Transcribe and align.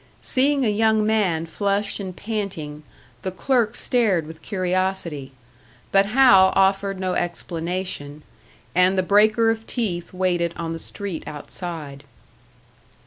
Seeing 0.19 0.65
a 0.65 0.67
young 0.67 1.05
man 1.05 1.45
flushed 1.45 1.99
and 1.99 2.15
panting, 2.17 2.81
the 3.21 3.29
clerk 3.29 3.75
stared 3.75 4.25
with 4.25 4.41
curiosity; 4.41 5.31
but 5.91 6.07
Hal 6.07 6.51
offered 6.55 6.99
no 6.99 7.13
explanation, 7.13 8.23
and 8.73 8.97
the 8.97 9.03
breaker 9.03 9.51
of 9.51 9.67
teeth 9.67 10.11
waited 10.11 10.55
on 10.57 10.73
the 10.73 10.79
street 10.79 11.23
outside. 11.27 12.03